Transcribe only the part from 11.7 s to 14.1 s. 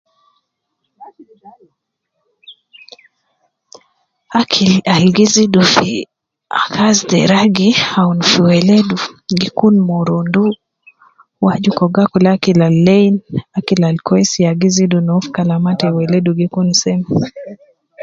ke uwo gi akul akil al lain, akil al